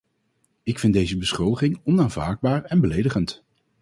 Ik 0.63 0.79
vind 0.79 0.93
deze 0.93 1.17
beschuldiging 1.17 1.81
onaanvaardbaar 1.83 2.63
en 2.63 2.81
beledigend. 2.81 3.43